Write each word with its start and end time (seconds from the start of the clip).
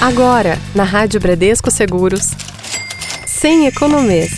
Agora, 0.00 0.56
na 0.76 0.84
Rádio 0.84 1.18
Bradesco 1.18 1.72
Seguros, 1.72 2.30
sem 3.26 3.66
economês. 3.66 4.30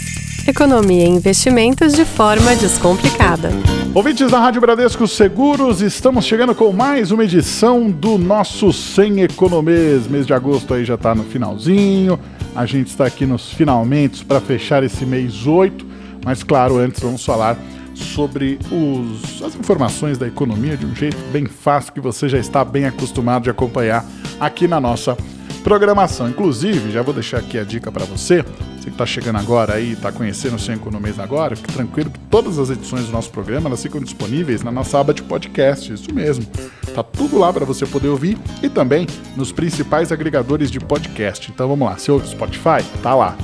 Economia 0.49 1.05
e 1.05 1.11
investimentos 1.11 1.93
de 1.93 2.07
forma 2.07 2.57
descomplicada. 2.57 3.51
Ouvintes 3.95 4.31
da 4.31 4.41
Rádio 4.41 4.63
Bradesco 4.63 5.07
Seguros, 5.07 5.83
estamos 5.83 6.25
chegando 6.25 6.55
com 6.55 6.73
mais 6.73 7.11
uma 7.11 7.25
edição 7.25 7.91
do 7.91 8.17
nosso 8.17 8.73
Sem 8.73 9.21
Economês. 9.21 10.09
Mês 10.09 10.27
de 10.27 10.33
agosto 10.33 10.73
aí 10.73 10.83
já 10.83 10.95
está 10.95 11.15
no 11.15 11.25
finalzinho. 11.25 12.19
A 12.57 12.65
gente 12.65 12.87
está 12.87 13.05
aqui 13.05 13.27
nos 13.27 13.53
finalmente 13.53 14.25
para 14.25 14.41
fechar 14.41 14.83
esse 14.83 15.05
mês 15.05 15.47
8. 15.47 15.87
Mas 16.25 16.43
claro, 16.43 16.79
antes 16.79 17.03
vamos 17.03 17.23
falar 17.23 17.59
sobre 17.95 18.59
os, 18.73 19.43
as 19.43 19.55
informações 19.55 20.17
da 20.17 20.27
economia 20.27 20.75
de 20.75 20.87
um 20.87 20.95
jeito 20.97 21.19
bem 21.31 21.45
fácil 21.45 21.93
que 21.93 22.01
você 22.01 22.31
já 22.31 22.39
está 22.39 22.65
bem 22.65 22.87
acostumado 22.87 23.43
de 23.43 23.51
acompanhar 23.51 24.07
aqui 24.41 24.67
na 24.67 24.81
nossa 24.81 25.19
programação. 25.61 26.29
Inclusive, 26.29 26.91
já 26.91 27.03
vou 27.03 27.15
deixar 27.15 27.39
aqui 27.39 27.59
a 27.59 27.65
dica 27.65 27.91
para 27.93 28.05
você, 28.05 28.43
você 28.43 28.85
que 28.85 28.91
está 28.91 29.05
chegando 29.05 29.37
agora 29.37 29.75
aí, 29.75 29.93
está 29.93 30.11
conhecendo 30.11 30.57
o 30.57 30.59
Sem 30.59 30.75
Economês 30.75 31.19
agora, 31.19 31.55
fique 31.55 31.73
tranquilo 31.73 32.11
que 32.11 32.19
todas 32.31 32.59
as 32.59 32.71
edições 32.71 33.05
do 33.05 33.13
nosso 33.13 33.31
programa 33.31 33.69
elas 33.69 33.83
ficam 33.83 34.01
disponíveis 34.01 34.63
na 34.63 34.73
nossa 34.73 34.99
aba 34.99 35.13
de 35.13 35.23
podcast, 35.23 35.93
isso 35.93 36.13
mesmo. 36.15 36.47
Tá 36.95 37.03
tudo 37.03 37.39
lá 37.39 37.53
para 37.53 37.65
você 37.65 37.87
poder 37.87 38.09
ouvir 38.09 38.39
e 38.63 38.69
também 38.69 39.07
nos 39.37 39.53
principais 39.53 40.11
agregadores 40.11 40.71
de 40.71 40.81
podcast. 40.81 41.51
Então 41.51 41.69
vamos 41.69 41.87
lá, 41.87 41.99
se 41.99 42.11
ouve 42.11 42.29
Spotify, 42.29 42.83
tá 43.03 43.15
lá. 43.15 43.37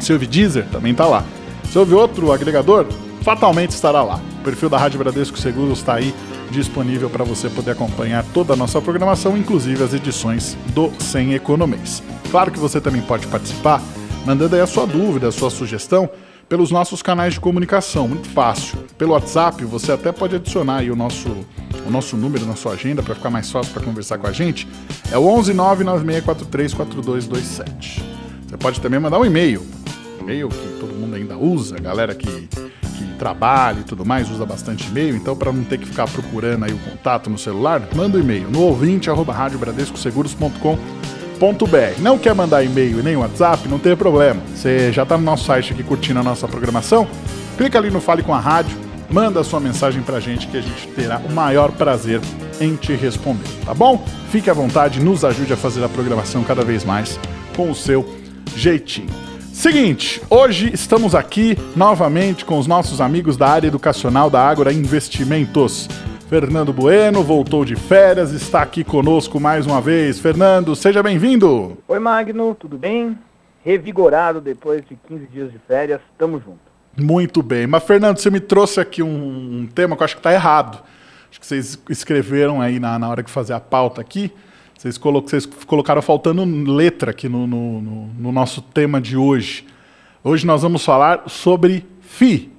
Se 0.00 0.12
ouve 0.12 0.26
Deezer, 0.26 0.66
também 0.68 0.94
tá 0.94 1.06
lá. 1.06 1.24
Se 1.70 1.78
ouve 1.78 1.94
outro 1.94 2.32
agregador, 2.32 2.86
fatalmente 3.22 3.70
estará 3.70 4.02
lá. 4.02 4.20
O 4.40 4.44
perfil 4.44 4.68
da 4.68 4.78
Rádio 4.78 4.98
Bradesco 4.98 5.38
Seguros 5.38 5.78
está 5.78 5.94
aí 5.94 6.14
disponível 6.50 7.10
para 7.10 7.24
você 7.24 7.48
poder 7.48 7.72
acompanhar 7.72 8.24
toda 8.32 8.52
a 8.52 8.56
nossa 8.56 8.80
programação, 8.80 9.36
inclusive 9.36 9.82
as 9.82 9.92
edições 9.92 10.56
do 10.74 10.92
Sem 10.98 11.34
Economês. 11.34 12.02
Claro 12.30 12.50
que 12.50 12.58
você 12.58 12.80
também 12.80 13.02
pode 13.02 13.26
participar, 13.26 13.82
mandando 14.24 14.54
aí 14.54 14.60
a 14.60 14.66
sua 14.66 14.86
dúvida, 14.86 15.28
a 15.28 15.32
sua 15.32 15.50
sugestão 15.50 16.08
pelos 16.48 16.70
nossos 16.70 17.02
canais 17.02 17.34
de 17.34 17.40
comunicação, 17.40 18.08
muito 18.08 18.28
fácil. 18.28 18.78
Pelo 18.96 19.12
WhatsApp, 19.12 19.64
você 19.64 19.92
até 19.92 20.12
pode 20.12 20.36
adicionar 20.36 20.78
aí 20.78 20.90
o 20.90 20.96
nosso, 20.96 21.28
o 21.86 21.90
nosso 21.90 22.16
número 22.16 22.46
na 22.46 22.54
sua 22.54 22.72
agenda 22.72 23.02
para 23.02 23.14
ficar 23.14 23.30
mais 23.30 23.50
fácil 23.50 23.72
para 23.72 23.82
conversar 23.82 24.18
com 24.18 24.28
a 24.28 24.32
gente. 24.32 24.68
É 25.10 25.18
o 25.18 25.26
11 25.26 25.52
996434227. 25.54 28.02
Você 28.46 28.56
pode 28.56 28.80
também 28.80 29.00
mandar 29.00 29.18
um 29.18 29.24
e-mail, 29.24 29.66
e-mail 30.20 30.48
que 30.48 30.78
todo 30.78 30.94
mundo 30.94 31.16
ainda 31.16 31.36
usa, 31.36 31.76
galera 31.78 32.14
que 32.14 32.48
trabalho 33.16 33.80
e 33.80 33.84
tudo 33.84 34.04
mais, 34.04 34.30
usa 34.30 34.46
bastante 34.46 34.86
e-mail, 34.88 35.16
então 35.16 35.34
para 35.34 35.52
não 35.52 35.64
ter 35.64 35.78
que 35.78 35.86
ficar 35.86 36.06
procurando 36.08 36.64
aí 36.64 36.72
o 36.72 36.78
contato 36.78 37.28
no 37.28 37.38
celular, 37.38 37.82
manda 37.94 38.16
um 38.16 38.20
e-mail 38.20 38.48
no 38.50 38.60
ouvinte 38.60 39.10
arroba. 39.10 39.34
Não 41.98 42.18
quer 42.18 42.34
mandar 42.34 42.64
e-mail 42.64 43.00
e 43.00 43.02
nem 43.02 43.16
WhatsApp? 43.16 43.68
Não 43.68 43.78
tem 43.78 43.96
problema. 43.96 44.40
Você 44.54 44.92
já 44.92 45.02
está 45.02 45.18
no 45.18 45.24
nosso 45.24 45.44
site 45.44 45.72
aqui 45.72 45.82
curtindo 45.82 46.20
a 46.20 46.22
nossa 46.22 46.48
programação? 46.48 47.06
Clica 47.58 47.78
ali 47.78 47.90
no 47.90 48.00
Fale 48.00 48.22
com 48.22 48.34
a 48.34 48.40
Rádio, 48.40 48.76
manda 49.10 49.40
a 49.40 49.44
sua 49.44 49.60
mensagem 49.60 50.02
para 50.02 50.16
a 50.16 50.20
gente 50.20 50.46
que 50.46 50.56
a 50.56 50.60
gente 50.60 50.88
terá 50.88 51.18
o 51.18 51.32
maior 51.32 51.72
prazer 51.72 52.20
em 52.60 52.74
te 52.74 52.94
responder, 52.94 53.48
tá 53.64 53.74
bom? 53.74 54.02
Fique 54.30 54.48
à 54.48 54.54
vontade, 54.54 55.00
nos 55.00 55.24
ajude 55.24 55.52
a 55.52 55.56
fazer 55.56 55.84
a 55.84 55.88
programação 55.88 56.42
cada 56.42 56.64
vez 56.64 56.84
mais 56.84 57.18
com 57.54 57.70
o 57.70 57.74
seu 57.74 58.06
jeitinho. 58.54 59.25
Seguinte, 59.56 60.20
hoje 60.28 60.70
estamos 60.74 61.14
aqui 61.14 61.56
novamente 61.74 62.44
com 62.44 62.58
os 62.58 62.66
nossos 62.66 63.00
amigos 63.00 63.38
da 63.38 63.48
área 63.48 63.66
educacional 63.66 64.28
da 64.28 64.46
Ágora 64.46 64.70
Investimentos. 64.70 65.88
Fernando 66.28 66.74
Bueno 66.74 67.22
voltou 67.22 67.64
de 67.64 67.74
férias, 67.74 68.32
está 68.32 68.60
aqui 68.60 68.84
conosco 68.84 69.40
mais 69.40 69.66
uma 69.66 69.80
vez. 69.80 70.20
Fernando, 70.20 70.76
seja 70.76 71.02
bem-vindo. 71.02 71.78
Oi, 71.88 71.98
Magno, 71.98 72.54
tudo 72.54 72.76
bem? 72.76 73.18
Revigorado 73.64 74.42
depois 74.42 74.84
de 74.86 74.94
15 74.94 75.26
dias 75.26 75.50
de 75.50 75.58
férias, 75.66 76.02
tamo 76.18 76.38
junto. 76.38 76.60
Muito 76.94 77.42
bem. 77.42 77.66
Mas, 77.66 77.82
Fernando, 77.82 78.18
você 78.18 78.28
me 78.28 78.40
trouxe 78.40 78.78
aqui 78.78 79.02
um, 79.02 79.62
um 79.62 79.66
tema 79.66 79.96
que 79.96 80.02
eu 80.02 80.04
acho 80.04 80.16
que 80.16 80.20
está 80.20 80.34
errado. 80.34 80.82
Acho 81.30 81.40
que 81.40 81.46
vocês 81.46 81.78
escreveram 81.88 82.60
aí 82.60 82.78
na, 82.78 82.98
na 82.98 83.08
hora 83.08 83.22
que 83.22 83.30
fazer 83.30 83.54
a 83.54 83.60
pauta 83.60 84.02
aqui. 84.02 84.30
Vocês, 84.76 84.98
colo 84.98 85.22
vocês 85.22 85.46
colocaram 85.46 86.02
faltando 86.02 86.44
letra 86.70 87.10
aqui 87.10 87.30
no, 87.30 87.46
no, 87.46 87.80
no, 87.80 88.06
no, 88.08 88.32
nosso 88.32 88.60
tema 88.60 89.00
de 89.00 89.16
hoje. 89.16 89.66
Hoje 90.22 90.46
nós 90.46 90.60
vamos 90.60 90.84
falar 90.84 91.28
sobre 91.28 91.86
FI. 92.02 92.52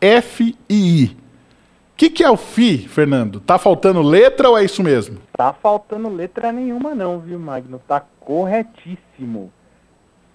F-I-I. 0.00 1.04
O 1.06 1.96
que, 1.96 2.10
que 2.10 2.24
é 2.24 2.30
o 2.30 2.36
FI, 2.36 2.88
Fernando? 2.88 3.38
Tá 3.38 3.56
faltando 3.56 4.02
letra 4.02 4.50
ou 4.50 4.58
é 4.58 4.64
isso 4.64 4.82
mesmo? 4.82 5.20
Tá 5.32 5.52
faltando 5.52 6.08
letra 6.08 6.50
nenhuma 6.50 6.92
não, 6.92 7.20
viu, 7.20 7.38
Magno? 7.38 7.80
Tá 7.86 8.02
corretíssimo. 8.18 9.52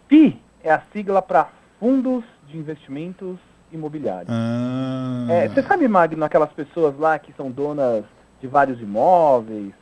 FI 0.08 0.40
é 0.64 0.72
a 0.72 0.82
sigla 0.94 1.22
para 1.22 1.50
Fundos 1.82 2.24
de 2.48 2.58
Investimentos 2.58 3.38
Imobiliários. 3.74 4.30
Ah. 4.30 5.28
É, 5.30 5.50
você 5.50 5.62
sabe, 5.64 5.86
Magno, 5.86 6.24
aquelas 6.24 6.52
pessoas 6.54 6.98
lá 6.98 7.20
que 7.20 7.34
são 7.34 7.52
donas 7.52 8.06
de 8.42 8.48
vários 8.48 8.80
imóveis, 8.80 9.74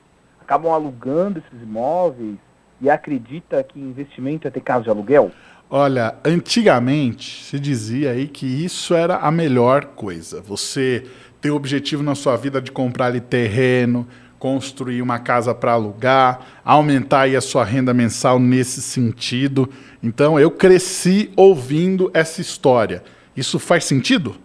acabam 0.47 0.71
alugando 0.71 1.39
esses 1.39 1.61
imóveis 1.61 2.37
e 2.79 2.89
acredita 2.89 3.61
que 3.61 3.77
investimento 3.77 4.47
é 4.47 4.51
ter 4.51 4.61
casa 4.61 4.85
de 4.85 4.89
aluguel? 4.89 5.29
Olha, 5.69 6.15
antigamente 6.23 7.43
se 7.43 7.59
dizia 7.59 8.11
aí 8.11 8.29
que 8.29 8.45
isso 8.45 8.93
era 8.93 9.17
a 9.17 9.29
melhor 9.29 9.83
coisa. 9.87 10.39
Você 10.41 11.05
ter 11.41 11.51
o 11.51 11.55
objetivo 11.55 12.01
na 12.01 12.15
sua 12.15 12.37
vida 12.37 12.61
de 12.61 12.71
comprar 12.71 13.07
ali 13.07 13.19
terreno, 13.19 14.07
construir 14.39 15.01
uma 15.01 15.19
casa 15.19 15.53
para 15.53 15.73
alugar, 15.73 16.39
aumentar 16.63 17.21
aí 17.21 17.35
a 17.35 17.41
sua 17.41 17.65
renda 17.65 17.93
mensal 17.93 18.39
nesse 18.39 18.81
sentido. 18.81 19.69
Então 20.01 20.39
eu 20.39 20.49
cresci 20.49 21.29
ouvindo 21.35 22.09
essa 22.13 22.39
história. 22.39 23.03
Isso 23.35 23.59
faz 23.59 23.83
sentido? 23.83 24.35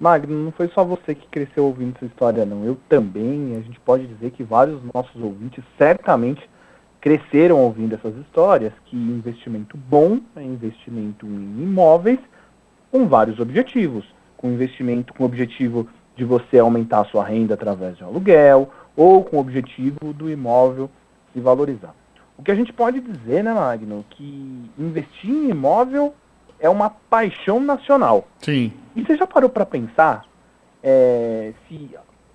Magno, 0.00 0.44
não 0.44 0.52
foi 0.52 0.68
só 0.68 0.84
você 0.84 1.14
que 1.14 1.26
cresceu 1.26 1.64
ouvindo 1.64 1.96
essa 1.96 2.06
história, 2.06 2.46
não. 2.46 2.64
Eu 2.64 2.76
também. 2.88 3.56
A 3.56 3.60
gente 3.60 3.80
pode 3.80 4.06
dizer 4.06 4.30
que 4.30 4.44
vários 4.44 4.80
nossos 4.94 5.20
ouvintes 5.20 5.64
certamente 5.76 6.48
cresceram 7.00 7.58
ouvindo 7.60 7.94
essas 7.94 8.16
histórias, 8.16 8.72
que 8.86 8.96
investimento 8.96 9.76
bom 9.76 10.20
é 10.36 10.42
investimento 10.42 11.26
em 11.26 11.62
imóveis 11.62 12.18
com 12.90 13.06
vários 13.06 13.40
objetivos. 13.40 14.04
Com 14.36 14.52
investimento 14.52 15.12
com 15.14 15.24
o 15.24 15.26
objetivo 15.26 15.88
de 16.16 16.24
você 16.24 16.58
aumentar 16.58 17.00
a 17.00 17.04
sua 17.04 17.24
renda 17.24 17.54
através 17.54 17.96
de 17.96 18.04
aluguel, 18.04 18.70
ou 18.96 19.24
com 19.24 19.36
o 19.36 19.40
objetivo 19.40 20.12
do 20.12 20.30
imóvel 20.30 20.90
se 21.32 21.40
valorizar. 21.40 21.94
O 22.36 22.42
que 22.42 22.52
a 22.52 22.54
gente 22.54 22.72
pode 22.72 23.00
dizer, 23.00 23.42
né, 23.42 23.52
Magno, 23.52 24.04
que 24.10 24.70
investir 24.78 25.30
em 25.30 25.50
imóvel 25.50 26.14
é 26.60 26.68
uma 26.68 26.90
paixão 26.90 27.60
nacional. 27.60 28.26
Sim. 28.40 28.72
E 28.96 29.04
você 29.04 29.16
já 29.16 29.26
parou 29.26 29.48
para 29.48 29.64
pensar 29.64 30.24
é, 30.82 31.52
se 31.68 31.90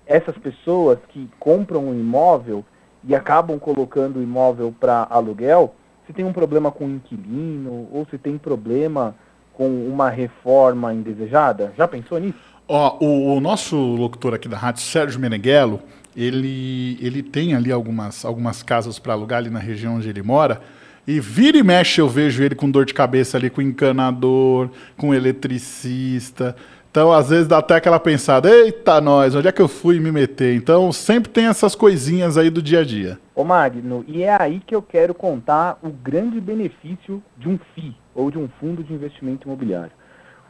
essas 0.06 0.36
pessoas 0.38 0.98
que 1.08 1.28
compram 1.38 1.88
um 1.88 1.94
imóvel 1.94 2.64
e 3.06 3.14
acabam 3.14 3.58
colocando 3.58 4.18
o 4.18 4.22
imóvel 4.22 4.74
para 4.78 5.06
aluguel, 5.10 5.74
se 6.06 6.12
tem 6.12 6.24
um 6.24 6.32
problema 6.32 6.70
com 6.70 6.86
o 6.86 6.90
inquilino 6.90 7.88
ou 7.92 8.06
se 8.10 8.18
tem 8.18 8.36
problema 8.36 9.14
com 9.52 9.68
uma 9.86 10.10
reforma 10.10 10.92
indesejada? 10.92 11.72
Já 11.76 11.86
pensou 11.86 12.18
nisso? 12.18 12.38
Ó, 12.66 12.96
o, 13.00 13.36
o 13.36 13.40
nosso 13.40 13.76
locutor 13.76 14.34
aqui 14.34 14.48
da 14.48 14.56
rádio, 14.56 14.82
Sérgio 14.82 15.20
Meneghello, 15.20 15.80
ele, 16.16 16.98
ele 17.00 17.22
tem 17.22 17.54
ali 17.54 17.70
algumas, 17.70 18.24
algumas 18.24 18.62
casas 18.62 18.98
para 18.98 19.12
alugar 19.12 19.38
ali 19.38 19.50
na 19.50 19.58
região 19.58 19.96
onde 19.96 20.08
ele 20.08 20.22
mora. 20.22 20.60
E 21.06 21.20
vira 21.20 21.58
e 21.58 21.62
mexe 21.62 22.00
eu 22.00 22.08
vejo 22.08 22.42
ele 22.42 22.54
com 22.54 22.70
dor 22.70 22.86
de 22.86 22.94
cabeça 22.94 23.36
ali, 23.36 23.50
com 23.50 23.60
encanador, 23.60 24.70
com 24.96 25.14
eletricista. 25.14 26.56
Então, 26.90 27.12
às 27.12 27.28
vezes 27.28 27.48
dá 27.48 27.58
até 27.58 27.74
aquela 27.74 27.98
pensada, 27.98 28.48
eita 28.48 29.00
nós, 29.00 29.34
onde 29.34 29.48
é 29.48 29.52
que 29.52 29.60
eu 29.60 29.66
fui 29.66 29.98
me 29.98 30.12
meter? 30.12 30.54
Então, 30.54 30.92
sempre 30.92 31.28
tem 31.28 31.46
essas 31.46 31.74
coisinhas 31.74 32.38
aí 32.38 32.48
do 32.48 32.62
dia 32.62 32.80
a 32.80 32.84
dia. 32.84 33.18
Ô 33.34 33.42
Magno, 33.42 34.04
e 34.06 34.22
é 34.22 34.40
aí 34.40 34.62
que 34.64 34.74
eu 34.74 34.80
quero 34.80 35.12
contar 35.12 35.76
o 35.82 35.90
grande 35.90 36.40
benefício 36.40 37.20
de 37.36 37.48
um 37.48 37.58
FI, 37.74 37.96
ou 38.14 38.30
de 38.30 38.38
um 38.38 38.48
fundo 38.60 38.84
de 38.84 38.94
investimento 38.94 39.48
imobiliário. 39.48 39.90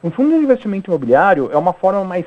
Um 0.03 0.11
fundo 0.11 0.37
de 0.37 0.45
investimento 0.45 0.91
imobiliário 0.91 1.49
é 1.51 1.57
uma 1.57 1.73
forma 1.73 2.05
mais 2.05 2.27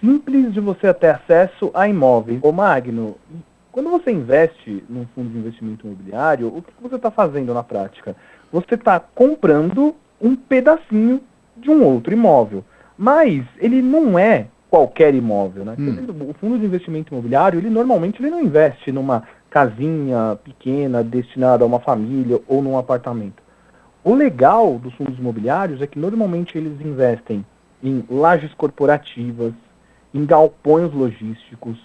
simples 0.00 0.52
de 0.52 0.58
você 0.58 0.92
ter 0.92 1.10
acesso 1.10 1.70
a 1.72 1.86
imóveis. 1.86 2.40
Ô 2.42 2.50
Magno, 2.50 3.16
quando 3.72 3.90
você 3.90 4.12
investe 4.12 4.84
num 4.88 5.06
fundo 5.14 5.30
de 5.30 5.38
investimento 5.38 5.86
imobiliário, 5.86 6.48
o 6.48 6.60
que 6.60 6.72
você 6.80 6.96
está 6.96 7.10
fazendo 7.10 7.54
na 7.54 7.62
prática? 7.62 8.14
Você 8.52 8.74
está 8.74 9.00
comprando 9.00 9.96
um 10.20 10.36
pedacinho 10.36 11.22
de 11.56 11.70
um 11.70 11.82
outro 11.82 12.12
imóvel. 12.12 12.62
Mas 12.98 13.44
ele 13.58 13.80
não 13.80 14.18
é 14.18 14.46
qualquer 14.70 15.14
imóvel, 15.14 15.64
né? 15.64 15.74
Hum. 15.78 16.06
O 16.28 16.34
fundo 16.34 16.58
de 16.58 16.66
investimento 16.66 17.12
imobiliário, 17.12 17.58
ele 17.58 17.70
normalmente 17.70 18.20
ele 18.20 18.30
não 18.30 18.42
investe 18.42 18.92
numa 18.92 19.22
casinha 19.48 20.38
pequena 20.44 21.02
destinada 21.02 21.64
a 21.64 21.66
uma 21.66 21.80
família 21.80 22.40
ou 22.46 22.62
num 22.62 22.76
apartamento. 22.76 23.42
O 24.04 24.14
legal 24.14 24.78
dos 24.78 24.94
fundos 24.94 25.18
imobiliários 25.18 25.80
é 25.80 25.86
que 25.86 25.98
normalmente 25.98 26.58
eles 26.58 26.80
investem 26.80 27.44
em 27.82 28.04
lajes 28.08 28.52
corporativas, 28.54 29.52
em 30.12 30.24
galpões 30.26 30.92
logísticos, 30.92 31.78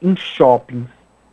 em 0.00 0.14
shoppings, 0.16 0.88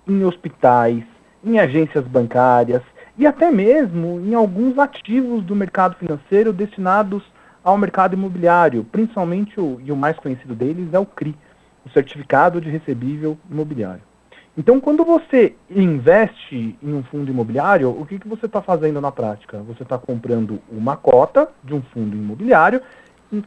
em 0.10 0.24
hospitais, 0.26 1.04
em 1.44 1.60
agências 1.60 2.06
bancárias 2.06 2.82
e 3.18 3.28
até 3.28 3.52
mesmo 3.52 4.20
em 4.20 4.34
alguns 4.34 4.78
ativos 4.78 5.44
do 5.44 5.56
mercado 5.56 5.96
financeiro 5.96 6.52
destinados 6.52 7.24
ao 7.64 7.78
mercado 7.78 8.14
imobiliário, 8.14 8.86
principalmente 8.86 9.60
o, 9.60 9.80
e 9.84 9.92
o 9.92 9.96
mais 9.96 10.18
conhecido 10.18 10.56
deles 10.56 10.94
é 10.94 11.00
o 11.00 11.06
CRI, 11.06 11.36
o 11.86 11.90
Certificado 11.90 12.62
de 12.62 12.70
Recebível 12.70 13.38
Imobiliário. 13.50 14.02
Então, 14.58 14.80
quando 14.80 15.06
você 15.06 15.56
investe 15.70 16.78
em 16.82 16.94
um 16.94 17.04
fundo 17.04 17.32
imobiliário, 17.32 17.90
o 17.90 18.06
que, 18.06 18.20
que 18.20 18.28
você 18.28 18.46
está 18.46 18.62
fazendo 18.62 19.00
na 19.00 19.12
prática? 19.12 19.60
Você 19.60 19.84
está 19.84 19.98
comprando 19.98 20.60
uma 20.70 20.98
cota 20.98 21.50
de 21.64 21.74
um 21.74 21.82
fundo 21.82 22.16
imobiliário 22.16 22.82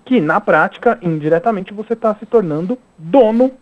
que, 0.05 0.21
na 0.21 0.41
prática, 0.41 0.99
indiretamente, 1.03 1.75
você 1.75 1.93
está 1.95 2.15
se 2.15 2.25
tornando 2.25 2.79
dono 2.97 3.53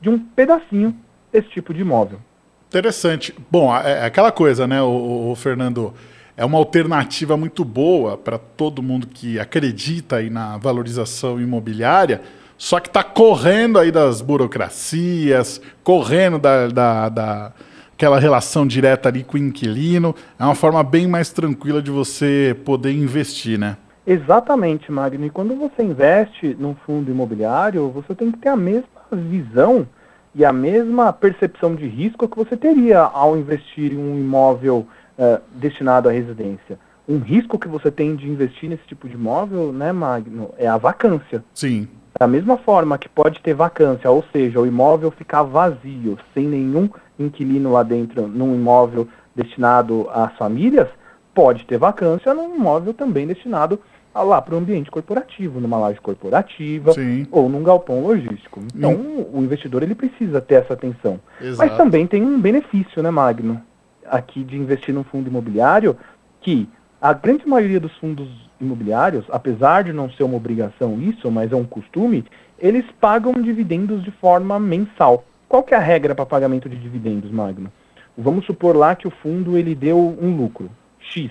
de 0.00 0.08
um 0.08 0.18
pedacinho 0.18 0.94
desse 1.32 1.48
tipo 1.48 1.72
de 1.74 1.80
imóvel. 1.80 2.20
Interessante. 2.70 3.34
Bom, 3.50 3.76
é, 3.76 3.98
é 3.98 4.04
aquela 4.04 4.30
coisa, 4.30 4.64
né, 4.64 4.80
o, 4.80 5.32
o 5.32 5.34
Fernando? 5.34 5.92
É 6.36 6.44
uma 6.44 6.56
alternativa 6.56 7.36
muito 7.36 7.64
boa 7.64 8.16
para 8.16 8.38
todo 8.38 8.80
mundo 8.80 9.08
que 9.08 9.40
acredita 9.40 10.16
aí 10.16 10.30
na 10.30 10.56
valorização 10.56 11.40
imobiliária, 11.40 12.22
só 12.56 12.78
que 12.78 12.86
está 12.86 13.02
correndo 13.02 13.76
aí 13.76 13.90
das 13.90 14.22
burocracias, 14.22 15.60
correndo 15.82 16.38
da, 16.38 16.68
da, 16.68 17.08
da 17.08 17.52
aquela 17.92 18.20
relação 18.20 18.64
direta 18.64 19.08
ali 19.08 19.24
com 19.24 19.36
o 19.36 19.40
inquilino. 19.40 20.14
É 20.38 20.44
uma 20.44 20.54
forma 20.54 20.82
bem 20.84 21.08
mais 21.08 21.30
tranquila 21.30 21.82
de 21.82 21.90
você 21.90 22.56
poder 22.64 22.92
investir, 22.92 23.58
né? 23.58 23.76
Exatamente, 24.06 24.92
Magno. 24.92 25.26
E 25.26 25.30
quando 25.30 25.56
você 25.56 25.82
investe 25.82 26.56
num 26.58 26.76
fundo 26.86 27.10
imobiliário, 27.10 27.90
você 27.90 28.14
tem 28.14 28.30
que 28.30 28.38
ter 28.38 28.48
a 28.48 28.56
mesma 28.56 28.88
visão 29.12 29.86
e 30.34 30.44
a 30.44 30.52
mesma 30.52 31.12
percepção 31.12 31.74
de 31.74 31.86
risco 31.86 32.28
que 32.28 32.36
você 32.36 32.56
teria 32.56 33.00
ao 33.00 33.36
investir 33.36 33.92
em 33.92 33.98
um 33.98 34.18
imóvel 34.18 34.86
uh, 35.18 35.40
destinado 35.54 36.08
à 36.08 36.12
residência. 36.12 36.78
Um 37.08 37.18
risco 37.18 37.58
que 37.58 37.66
você 37.66 37.90
tem 37.90 38.14
de 38.14 38.28
investir 38.28 38.70
nesse 38.70 38.84
tipo 38.86 39.08
de 39.08 39.14
imóvel, 39.14 39.72
né, 39.72 39.90
Magno, 39.90 40.54
é 40.56 40.68
a 40.68 40.76
vacância. 40.76 41.44
Sim. 41.52 41.88
Da 42.18 42.28
mesma 42.28 42.56
forma 42.56 42.98
que 42.98 43.08
pode 43.08 43.40
ter 43.40 43.54
vacância, 43.54 44.10
ou 44.10 44.24
seja, 44.32 44.60
o 44.60 44.66
imóvel 44.66 45.10
ficar 45.10 45.42
vazio, 45.42 46.18
sem 46.32 46.46
nenhum 46.46 46.88
inquilino 47.18 47.72
lá 47.72 47.82
dentro, 47.82 48.28
num 48.28 48.54
imóvel 48.54 49.08
destinado 49.34 50.08
às 50.10 50.36
famílias, 50.36 50.88
pode 51.34 51.64
ter 51.64 51.78
vacância 51.78 52.34
num 52.34 52.54
imóvel 52.54 52.92
também 52.92 53.26
destinado 53.26 53.80
lá 54.14 54.42
para 54.42 54.54
o 54.54 54.58
ambiente 54.58 54.90
corporativo, 54.90 55.60
numa 55.60 55.78
laje 55.78 56.00
corporativa 56.00 56.92
Sim. 56.92 57.26
ou 57.30 57.48
num 57.48 57.62
galpão 57.62 58.02
logístico. 58.02 58.60
Então, 58.74 58.92
hum. 58.92 59.26
o 59.32 59.42
investidor 59.42 59.82
ele 59.82 59.94
precisa 59.94 60.40
ter 60.40 60.56
essa 60.56 60.74
atenção. 60.74 61.20
Exato. 61.40 61.58
Mas 61.58 61.76
também 61.76 62.06
tem 62.06 62.22
um 62.22 62.40
benefício, 62.40 63.02
né, 63.02 63.10
Magno, 63.10 63.60
aqui 64.06 64.42
de 64.42 64.56
investir 64.56 64.94
num 64.94 65.04
fundo 65.04 65.28
imobiliário, 65.28 65.96
que 66.40 66.68
a 67.00 67.12
grande 67.12 67.46
maioria 67.48 67.80
dos 67.80 67.96
fundos 67.98 68.28
imobiliários, 68.60 69.24
apesar 69.30 69.84
de 69.84 69.92
não 69.92 70.10
ser 70.10 70.24
uma 70.24 70.36
obrigação 70.36 71.00
isso, 71.00 71.30
mas 71.30 71.52
é 71.52 71.56
um 71.56 71.64
costume, 71.64 72.24
eles 72.58 72.84
pagam 73.00 73.32
dividendos 73.34 74.02
de 74.02 74.10
forma 74.10 74.58
mensal. 74.58 75.24
Qual 75.48 75.62
que 75.62 75.72
é 75.72 75.76
a 75.76 75.80
regra 75.80 76.14
para 76.14 76.26
pagamento 76.26 76.68
de 76.68 76.76
dividendos, 76.76 77.30
Magno? 77.30 77.72
Vamos 78.16 78.44
supor 78.44 78.76
lá 78.76 78.94
que 78.94 79.08
o 79.08 79.10
fundo 79.10 79.56
ele 79.56 79.74
deu 79.74 79.98
um 79.98 80.36
lucro, 80.36 80.70
X. 80.98 81.30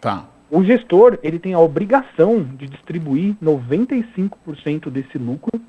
Tá. 0.00 0.26
O 0.50 0.64
gestor 0.64 1.18
ele 1.22 1.38
tem 1.38 1.52
a 1.54 1.58
obrigação 1.58 2.42
de 2.42 2.66
distribuir 2.66 3.34
95% 3.42 4.88
desse 4.90 5.18
lucro 5.18 5.60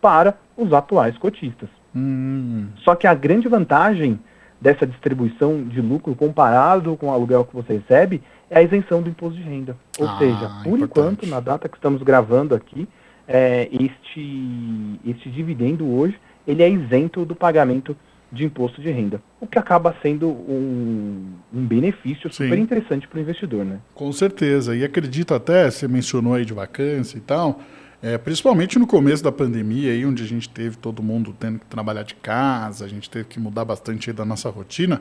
para 0.00 0.38
os 0.56 0.72
atuais 0.72 1.16
cotistas. 1.18 1.68
Hum. 1.94 2.68
Só 2.84 2.94
que 2.94 3.06
a 3.06 3.14
grande 3.14 3.48
vantagem 3.48 4.20
dessa 4.60 4.86
distribuição 4.86 5.62
de 5.64 5.80
lucro 5.80 6.14
comparado 6.14 6.96
com 6.96 7.06
o 7.08 7.12
aluguel 7.12 7.44
que 7.44 7.54
você 7.54 7.74
recebe 7.74 8.22
é 8.50 8.58
a 8.58 8.62
isenção 8.62 9.02
do 9.02 9.08
imposto 9.08 9.36
de 9.36 9.42
renda. 9.42 9.76
Ou 9.98 10.08
ah, 10.08 10.18
seja, 10.18 10.48
por 10.62 10.78
importante. 10.78 10.82
enquanto, 10.84 11.26
na 11.26 11.40
data 11.40 11.68
que 11.68 11.76
estamos 11.76 12.02
gravando 12.02 12.54
aqui, 12.54 12.88
é, 13.26 13.68
este, 13.72 15.00
este 15.06 15.30
dividendo 15.30 15.86
hoje 15.86 16.18
ele 16.46 16.62
é 16.62 16.68
isento 16.68 17.26
do 17.26 17.34
pagamento 17.34 17.94
de 18.30 18.44
imposto 18.44 18.80
de 18.80 18.90
renda, 18.90 19.22
o 19.40 19.46
que 19.46 19.58
acaba 19.58 19.96
sendo 20.02 20.28
um, 20.28 21.32
um 21.52 21.64
benefício 21.66 22.32
super 22.32 22.56
Sim. 22.56 22.62
interessante 22.62 23.08
para 23.08 23.18
o 23.18 23.20
investidor, 23.22 23.64
né? 23.64 23.78
Com 23.94 24.12
certeza, 24.12 24.76
e 24.76 24.84
acredito 24.84 25.34
até, 25.34 25.70
você 25.70 25.88
mencionou 25.88 26.34
aí 26.34 26.44
de 26.44 26.52
vacância 26.52 27.16
e 27.16 27.20
tal, 27.20 27.60
é, 28.02 28.16
principalmente 28.18 28.78
no 28.78 28.86
começo 28.86 29.24
da 29.24 29.32
pandemia, 29.32 29.92
aí, 29.92 30.04
onde 30.04 30.22
a 30.22 30.26
gente 30.26 30.48
teve 30.48 30.76
todo 30.76 31.02
mundo 31.02 31.34
tendo 31.38 31.58
que 31.58 31.66
trabalhar 31.66 32.02
de 32.02 32.14
casa, 32.14 32.84
a 32.84 32.88
gente 32.88 33.08
teve 33.08 33.24
que 33.24 33.40
mudar 33.40 33.64
bastante 33.64 34.12
da 34.12 34.24
nossa 34.24 34.48
rotina, 34.50 35.00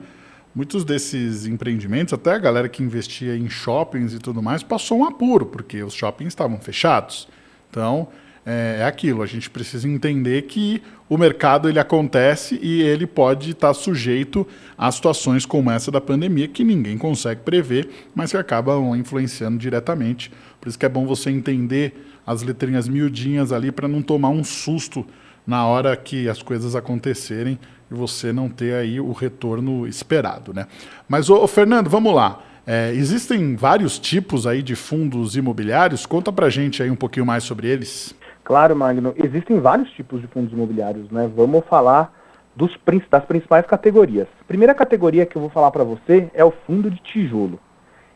muitos 0.56 0.84
desses 0.84 1.46
empreendimentos, 1.46 2.14
até 2.14 2.34
a 2.34 2.40
galera 2.40 2.68
que 2.68 2.82
investia 2.82 3.36
em 3.36 3.50
shoppings 3.50 4.14
e 4.14 4.20
tudo 4.20 4.42
mais, 4.42 4.64
passou 4.64 5.00
um 5.00 5.06
apuro, 5.06 5.46
porque 5.46 5.84
os 5.84 5.94
shoppings 5.94 6.32
estavam 6.32 6.58
fechados. 6.60 7.28
Então, 7.70 8.08
é, 8.50 8.78
é 8.80 8.86
aquilo, 8.86 9.22
a 9.22 9.26
gente 9.26 9.50
precisa 9.50 9.86
entender 9.90 10.44
que 10.44 10.82
o 11.10 11.18
mercado 11.18 11.68
ele 11.68 11.80
acontece 11.80 12.58
e 12.62 12.82
ele 12.82 13.06
pode 13.06 13.52
estar 13.52 13.74
sujeito 13.74 14.48
a 14.78 14.90
situações 14.90 15.46
como 15.46 15.70
essa 15.70 15.92
da 15.92 16.00
pandemia 16.00 16.48
que 16.48 16.64
ninguém 16.64 16.98
consegue 16.98 17.42
prever, 17.42 17.90
mas 18.16 18.32
que 18.32 18.38
acabam 18.38 18.96
influenciando 18.96 19.58
diretamente. 19.58 20.32
Por 20.62 20.70
isso 20.70 20.80
que 20.80 20.86
é 20.86 20.90
bom 20.90 21.06
você 21.06 21.30
entender 21.30 21.94
as 22.26 22.42
letrinhas 22.42 22.88
miudinhas 22.88 23.52
ali 23.52 23.70
para 23.70 23.86
não 23.86 24.02
tomar 24.02 24.30
um 24.30 24.46
susto 24.46 25.06
na 25.46 25.66
hora 25.66 25.96
que 25.98 26.30
as 26.30 26.42
coisas 26.42 26.74
acontecerem 26.74 27.60
e 27.92 27.94
você 27.94 28.32
não 28.32 28.48
ter 28.48 28.76
aí 28.76 28.98
o 29.00 29.12
retorno 29.12 29.86
esperado, 29.86 30.54
né? 30.54 30.68
Mas, 31.08 31.30
ô 31.30 31.46
Fernando, 31.48 31.90
vamos 31.90 32.16
lá. 32.16 32.42
É, 32.66 32.94
existem 32.94 33.56
vários 33.56 33.98
tipos 34.00 34.48
aí 34.48 34.62
de 34.62 34.76
fundos 34.76 35.36
imobiliários. 35.36 36.06
Conta 36.06 36.32
para 36.32 36.50
gente 36.50 36.82
aí 36.84 36.90
um 36.90 36.96
pouquinho 36.98 37.26
mais 37.26 37.46
sobre 37.46 37.68
eles. 37.68 38.14
Claro, 38.48 38.74
Magno. 38.78 39.14
Existem 39.18 39.60
vários 39.60 39.92
tipos 39.92 40.22
de 40.22 40.28
fundos 40.28 40.54
imobiliários, 40.54 41.12
né? 41.12 41.30
Vamos 41.36 41.66
falar 41.66 42.14
dos, 42.56 42.72
das 43.12 43.26
principais 43.26 43.66
categorias. 43.66 44.26
A 44.40 44.46
primeira 44.46 44.74
categoria 44.74 45.26
que 45.26 45.36
eu 45.36 45.42
vou 45.42 45.50
falar 45.50 45.70
para 45.70 45.84
você 45.84 46.30
é 46.34 46.46
o 46.46 46.54
fundo 46.66 46.90
de 46.90 46.96
tijolo. 47.02 47.60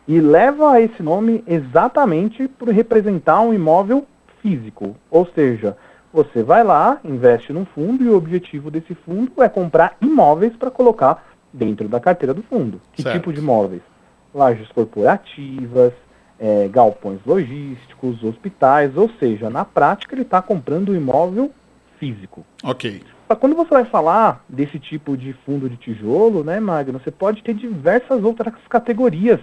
E 0.07 0.21
leva 0.21 0.79
esse 0.79 1.03
nome 1.03 1.43
exatamente 1.45 2.47
por 2.47 2.69
representar 2.69 3.41
um 3.41 3.53
imóvel 3.53 4.07
físico. 4.41 4.95
Ou 5.09 5.25
seja, 5.35 5.75
você 6.13 6.41
vai 6.41 6.63
lá, 6.63 7.01
investe 7.03 7.51
num 7.51 7.65
fundo 7.65 8.01
e 8.01 8.07
o 8.07 8.15
objetivo 8.15 8.71
desse 8.71 8.95
fundo 8.95 9.43
é 9.43 9.49
comprar 9.49 9.97
imóveis 9.99 10.55
para 10.55 10.71
colocar 10.71 11.25
dentro 11.51 11.89
da 11.89 11.99
carteira 11.99 12.33
do 12.33 12.41
fundo. 12.41 12.79
Que 12.93 13.01
certo. 13.01 13.17
tipo 13.17 13.33
de 13.33 13.41
imóveis? 13.41 13.81
Lajes 14.33 14.69
corporativas, 14.69 15.91
é, 16.41 16.67
galpões 16.67 17.19
logísticos, 17.23 18.23
hospitais, 18.23 18.97
ou 18.97 19.07
seja, 19.19 19.47
na 19.47 19.63
prática 19.63 20.15
ele 20.15 20.23
está 20.23 20.41
comprando 20.41 20.89
um 20.89 20.95
imóvel 20.95 21.51
físico. 21.99 22.43
Ok. 22.63 23.03
Quando 23.39 23.55
você 23.55 23.69
vai 23.69 23.85
falar 23.85 24.43
desse 24.49 24.79
tipo 24.79 25.15
de 25.15 25.33
fundo 25.45 25.69
de 25.69 25.77
tijolo, 25.77 26.43
né, 26.43 26.59
Magno, 26.59 26.99
você 26.99 27.11
pode 27.11 27.43
ter 27.43 27.53
diversas 27.53 28.23
outras 28.23 28.53
categorias 28.67 29.39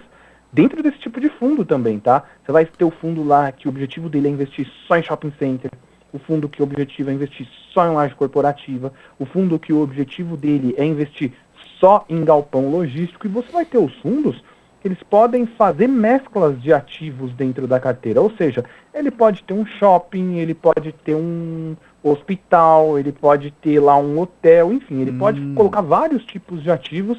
dentro 0.51 0.83
desse 0.83 0.99
tipo 0.99 1.21
de 1.21 1.29
fundo 1.29 1.63
também, 1.63 1.99
tá? 1.99 2.23
Você 2.45 2.51
vai 2.51 2.65
ter 2.65 2.83
o 2.83 2.91
fundo 2.91 3.23
lá 3.23 3.51
que 3.51 3.67
o 3.67 3.69
objetivo 3.69 4.09
dele 4.09 4.27
é 4.27 4.31
investir 4.31 4.67
só 4.85 4.97
em 4.97 5.03
shopping 5.03 5.31
center, 5.39 5.71
o 6.11 6.19
fundo 6.19 6.49
que 6.49 6.61
o 6.61 6.65
objetivo 6.65 7.09
é 7.09 7.13
investir 7.13 7.47
só 7.73 7.87
em 7.87 7.93
laje 7.95 8.13
corporativa, 8.13 8.91
o 9.17 9.25
fundo 9.25 9.57
que 9.57 9.71
o 9.71 9.81
objetivo 9.81 10.35
dele 10.35 10.75
é 10.77 10.85
investir 10.85 11.31
só 11.79 12.05
em 12.09 12.23
galpão 12.25 12.69
logístico, 12.69 13.25
e 13.25 13.29
você 13.29 13.51
vai 13.51 13.65
ter 13.65 13.77
os 13.77 13.95
fundos 14.01 14.43
eles 14.83 15.01
podem 15.03 15.45
fazer 15.45 15.87
mesclas 15.87 16.61
de 16.61 16.71
ativos 16.71 17.33
dentro 17.33 17.67
da 17.67 17.79
carteira. 17.79 18.21
Ou 18.21 18.31
seja, 18.31 18.63
ele 18.93 19.11
pode 19.11 19.43
ter 19.43 19.53
um 19.53 19.65
shopping, 19.65 20.35
ele 20.37 20.53
pode 20.53 20.91
ter 21.03 21.15
um 21.15 21.75
hospital, 22.01 22.97
ele 22.97 23.11
pode 23.11 23.51
ter 23.51 23.79
lá 23.79 23.97
um 23.97 24.19
hotel, 24.19 24.71
enfim, 24.71 25.01
ele 25.01 25.11
hum. 25.11 25.17
pode 25.17 25.41
colocar 25.53 25.81
vários 25.81 26.25
tipos 26.25 26.63
de 26.63 26.71
ativos 26.71 27.17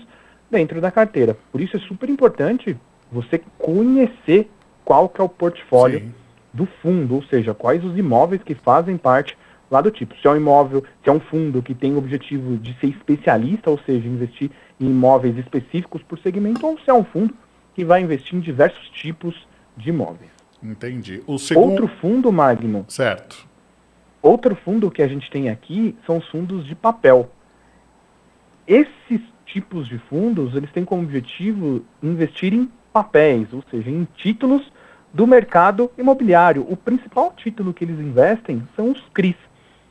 dentro 0.50 0.80
da 0.80 0.90
carteira. 0.90 1.36
Por 1.52 1.60
isso 1.60 1.76
é 1.76 1.80
super 1.80 2.08
importante 2.08 2.76
você 3.12 3.40
conhecer 3.58 4.50
qual 4.84 5.08
que 5.08 5.20
é 5.20 5.24
o 5.24 5.28
portfólio 5.28 6.00
Sim. 6.00 6.14
do 6.52 6.66
fundo, 6.66 7.16
ou 7.16 7.22
seja, 7.24 7.52
quais 7.52 7.84
os 7.84 7.96
imóveis 7.96 8.42
que 8.42 8.54
fazem 8.54 8.96
parte 8.96 9.36
lá 9.70 9.80
do 9.80 9.90
tipo. 9.90 10.16
Se 10.16 10.26
é 10.26 10.30
um 10.30 10.36
imóvel, 10.36 10.82
se 11.02 11.08
é 11.08 11.12
um 11.12 11.20
fundo 11.20 11.62
que 11.62 11.74
tem 11.74 11.94
o 11.94 11.98
objetivo 11.98 12.56
de 12.56 12.74
ser 12.80 12.88
especialista, 12.88 13.70
ou 13.70 13.78
seja, 13.78 14.08
investir 14.08 14.50
em 14.80 14.86
imóveis 14.86 15.36
específicos 15.36 16.02
por 16.02 16.18
segmento, 16.18 16.66
ou 16.66 16.78
se 16.78 16.90
é 16.90 16.94
um 16.94 17.04
fundo 17.04 17.34
que 17.80 17.84
vai 17.84 18.02
investir 18.02 18.34
em 18.34 18.40
diversos 18.40 18.90
tipos 18.90 19.34
de 19.74 19.88
imóveis. 19.88 20.30
Entendi. 20.62 21.22
O 21.26 21.38
segundo... 21.38 21.70
Outro 21.70 21.88
fundo, 21.88 22.30
Magno. 22.30 22.84
Certo. 22.88 23.48
Outro 24.20 24.54
fundo 24.54 24.90
que 24.90 25.02
a 25.02 25.08
gente 25.08 25.30
tem 25.30 25.48
aqui 25.48 25.96
são 26.04 26.18
os 26.18 26.28
fundos 26.28 26.66
de 26.66 26.74
papel. 26.74 27.30
Esses 28.66 29.22
tipos 29.46 29.88
de 29.88 29.96
fundos, 29.96 30.54
eles 30.54 30.70
têm 30.72 30.84
como 30.84 31.02
objetivo 31.02 31.82
investir 32.02 32.52
em 32.52 32.70
papéis, 32.92 33.50
ou 33.50 33.64
seja, 33.70 33.90
em 33.90 34.06
títulos 34.14 34.70
do 35.14 35.26
mercado 35.26 35.90
imobiliário. 35.96 36.66
O 36.68 36.76
principal 36.76 37.32
título 37.34 37.72
que 37.72 37.82
eles 37.82 37.98
investem 37.98 38.62
são 38.76 38.90
os 38.90 39.00
CRIs, 39.14 39.36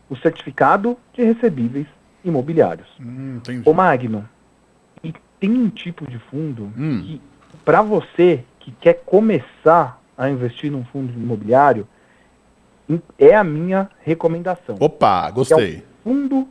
o 0.07 0.15
Certificado 0.15 0.95
de 1.11 1.23
Recebíveis 1.23 1.87
Imobiliários. 2.23 2.87
Hum, 3.01 3.41
o 3.65 3.73
Magno, 3.73 4.29
tem 5.39 5.51
um 5.51 5.69
tipo 5.69 6.05
de 6.05 6.19
fundo 6.19 6.71
hum. 6.77 7.01
que, 7.01 7.21
para 7.65 7.81
você 7.81 8.43
que 8.59 8.71
quer 8.71 8.95
começar 9.05 10.01
a 10.17 10.29
investir 10.29 10.71
num 10.71 10.83
fundo 10.85 11.11
imobiliário, 11.13 11.87
é 13.17 13.35
a 13.35 13.43
minha 13.43 13.89
recomendação. 14.01 14.75
Opa, 14.79 15.29
gostei. 15.31 15.77
É 15.77 15.83
fundo. 16.03 16.47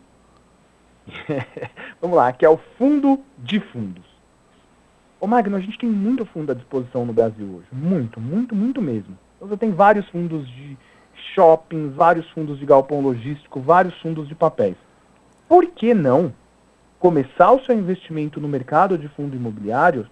Vamos 2.01 2.17
lá, 2.17 2.33
que 2.33 2.45
é 2.45 2.49
o 2.49 2.59
fundo 2.79 3.21
de 3.39 3.61
fundos. 3.61 4.05
Ô 5.21 5.27
Magno, 5.27 5.57
a 5.57 5.61
gente 5.61 5.79
tem 5.79 5.89
muito 5.89 6.25
fundo 6.25 6.53
à 6.53 6.55
disposição 6.55 7.05
no 7.05 7.13
Brasil 7.13 7.47
hoje. 7.47 7.67
Muito, 7.73 8.21
muito, 8.21 8.55
muito 8.55 8.81
mesmo. 8.81 9.19
Então, 9.37 9.49
você 9.49 9.57
tem 9.57 9.73
vários 9.73 10.09
fundos 10.09 10.49
de 10.49 10.79
shoppings, 11.35 11.95
vários 11.95 12.29
fundos 12.31 12.59
de 12.59 12.65
galpão 12.65 13.01
logístico, 13.01 13.61
vários 13.61 13.99
fundos 14.01 14.29
de 14.29 14.35
papéis. 14.35 14.77
Por 15.49 15.67
que 15.67 15.93
não 15.93 16.33
começar 17.01 17.53
o 17.53 17.65
seu 17.65 17.77
investimento 17.77 18.41
no 18.41 18.49
mercado 18.49 18.97
de 18.97 19.09
fundo 19.09 19.35
imobiliário 19.35 20.07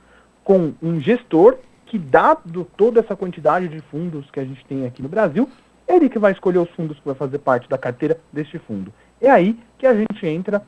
com 0.47 0.73
um 0.81 1.01
gestor 1.01 1.59
que, 1.87 1.99
dado 1.99 2.65
toda 2.77 3.01
essa 3.01 3.17
quantidade 3.17 3.67
de 3.67 3.81
fundos 3.81 4.31
que 4.31 4.39
a 4.39 4.45
gente 4.45 4.65
tem 4.65 4.87
aqui 4.87 5.03
no 5.03 5.09
Brasil, 5.09 5.51
ele 5.89 6.09
que 6.09 6.21
vai 6.21 6.31
escolher 6.31 6.59
os 6.59 6.71
fundos 6.71 6.97
que 7.01 7.05
vai 7.05 7.17
fazer 7.17 7.39
parte 7.39 7.69
da 7.69 7.77
carteira 7.77 8.21
deste 8.33 8.57
fundo. 8.61 8.93
É 9.21 9.29
aí 9.29 9.59
que 9.77 9.85
a 9.85 9.93
gente 9.93 10.25
entra 10.25 10.63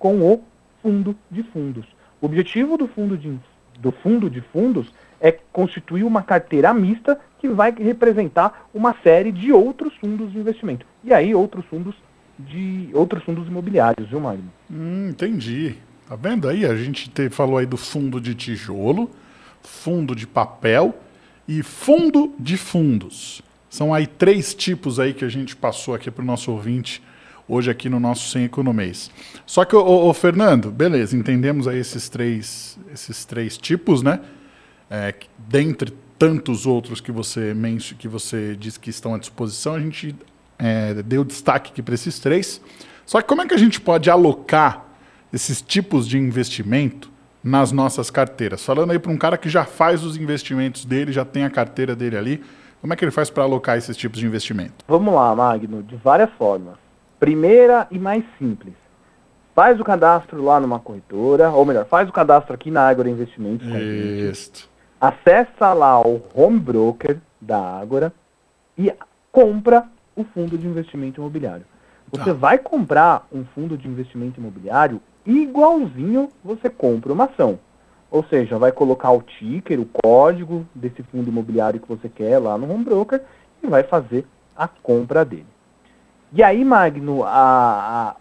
com 0.00 0.20
o 0.20 0.42
fundo 0.82 1.16
de 1.30 1.44
fundos. 1.44 1.86
O 2.20 2.26
objetivo 2.26 2.76
do 2.76 2.88
fundo 2.88 3.16
de, 3.16 3.38
do 3.78 3.92
fundo 3.92 4.28
de 4.28 4.40
fundos 4.40 4.92
é 5.20 5.30
constituir 5.30 6.02
uma 6.02 6.24
carteira 6.24 6.74
mista 6.74 7.20
que 7.38 7.48
vai 7.48 7.72
representar 7.72 8.68
uma 8.74 8.96
série 9.00 9.30
de 9.30 9.52
outros 9.52 9.94
fundos 9.94 10.32
de 10.32 10.40
investimento. 10.40 10.84
E 11.04 11.14
aí 11.14 11.36
outros 11.36 11.64
fundos 11.66 11.94
de 12.36 12.90
outros 12.92 13.22
fundos 13.22 13.46
imobiliários, 13.46 14.08
viu, 14.08 14.18
Magno? 14.18 14.50
Hum, 14.68 15.10
entendi. 15.10 15.76
Tá 16.10 16.16
vendo 16.16 16.48
aí? 16.48 16.66
A 16.66 16.74
gente 16.74 17.08
te, 17.08 17.30
falou 17.30 17.56
aí 17.56 17.66
do 17.66 17.76
fundo 17.76 18.20
de 18.20 18.34
tijolo, 18.34 19.08
fundo 19.62 20.12
de 20.12 20.26
papel 20.26 20.98
e 21.46 21.62
fundo 21.62 22.34
de 22.36 22.56
fundos. 22.56 23.40
São 23.68 23.94
aí 23.94 24.08
três 24.08 24.52
tipos 24.52 24.98
aí 24.98 25.14
que 25.14 25.24
a 25.24 25.28
gente 25.28 25.54
passou 25.54 25.94
aqui 25.94 26.10
para 26.10 26.22
o 26.22 26.24
nosso 26.26 26.50
ouvinte 26.50 27.00
hoje 27.46 27.70
aqui 27.70 27.88
no 27.88 28.00
nosso 28.00 28.28
Sem 28.28 28.42
Economês. 28.42 29.08
Só 29.46 29.64
que, 29.64 29.76
ô, 29.76 30.12
Fernando, 30.12 30.72
beleza, 30.72 31.16
entendemos 31.16 31.68
aí 31.68 31.78
esses 31.78 32.08
três, 32.08 32.76
esses 32.92 33.24
três 33.24 33.56
tipos, 33.56 34.02
né? 34.02 34.18
É, 34.90 35.14
dentre 35.38 35.92
tantos 36.18 36.66
outros 36.66 37.00
que 37.00 37.12
você, 37.12 37.54
que 37.96 38.08
você 38.08 38.56
diz 38.56 38.76
que 38.76 38.90
estão 38.90 39.14
à 39.14 39.18
disposição, 39.18 39.76
a 39.76 39.80
gente 39.80 40.16
é, 40.58 40.92
deu 41.04 41.22
destaque 41.22 41.70
aqui 41.70 41.80
para 41.80 41.94
esses 41.94 42.18
três. 42.18 42.60
Só 43.06 43.22
que 43.22 43.28
como 43.28 43.42
é 43.42 43.46
que 43.46 43.54
a 43.54 43.58
gente 43.58 43.80
pode 43.80 44.10
alocar 44.10 44.89
esses 45.32 45.62
tipos 45.62 46.06
de 46.06 46.18
investimento 46.18 47.10
nas 47.42 47.72
nossas 47.72 48.10
carteiras? 48.10 48.64
Falando 48.64 48.90
aí 48.90 48.98
para 48.98 49.12
um 49.12 49.18
cara 49.18 49.38
que 49.38 49.48
já 49.48 49.64
faz 49.64 50.04
os 50.04 50.16
investimentos 50.16 50.84
dele, 50.84 51.12
já 51.12 51.24
tem 51.24 51.44
a 51.44 51.50
carteira 51.50 51.94
dele 51.94 52.16
ali, 52.16 52.44
como 52.80 52.92
é 52.92 52.96
que 52.96 53.04
ele 53.04 53.10
faz 53.10 53.28
para 53.28 53.44
alocar 53.44 53.76
esses 53.76 53.96
tipos 53.96 54.18
de 54.18 54.26
investimento? 54.26 54.84
Vamos 54.88 55.12
lá, 55.14 55.34
Magno, 55.34 55.82
de 55.82 55.96
várias 55.96 56.30
formas. 56.32 56.74
Primeira 57.18 57.86
e 57.90 57.98
mais 57.98 58.24
simples. 58.38 58.74
Faz 59.54 59.78
o 59.78 59.84
cadastro 59.84 60.42
lá 60.42 60.58
numa 60.58 60.78
corretora, 60.78 61.50
ou 61.50 61.66
melhor, 61.66 61.84
faz 61.84 62.08
o 62.08 62.12
cadastro 62.12 62.54
aqui 62.54 62.70
na 62.70 62.88
Ágora 62.88 63.10
Investimentos. 63.10 63.66
Isso. 63.68 64.70
Acessa 64.98 65.74
lá 65.74 66.00
o 66.00 66.22
home 66.34 66.58
broker 66.58 67.18
da 67.40 67.58
Ágora 67.58 68.12
e 68.78 68.92
compra 69.30 69.84
o 70.16 70.24
fundo 70.24 70.56
de 70.56 70.66
investimento 70.66 71.20
imobiliário. 71.20 71.64
Você 72.10 72.24
tá. 72.24 72.32
vai 72.32 72.58
comprar 72.58 73.26
um 73.32 73.44
fundo 73.44 73.76
de 73.76 73.86
investimento 73.86 74.40
imobiliário 74.40 75.00
igualzinho 75.26 76.28
você 76.44 76.68
compra 76.68 77.12
uma 77.12 77.24
ação. 77.24 77.58
Ou 78.10 78.24
seja, 78.24 78.58
vai 78.58 78.72
colocar 78.72 79.12
o 79.12 79.22
ticker, 79.22 79.80
o 79.80 79.86
código 79.86 80.66
desse 80.74 81.02
fundo 81.04 81.28
imobiliário 81.28 81.80
que 81.80 81.88
você 81.88 82.08
quer 82.08 82.38
lá 82.38 82.58
no 82.58 82.70
home 82.70 82.84
broker 82.84 83.22
e 83.62 83.66
vai 83.66 83.84
fazer 83.84 84.26
a 84.56 84.66
compra 84.66 85.24
dele. 85.24 85.46
E 86.32 86.42
aí, 86.42 86.64
Magno, 86.64 87.24
a, 87.24 87.30
a 87.30 88.16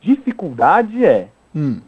dificuldade 0.00 1.04
é 1.04 1.28
hum. 1.54 1.80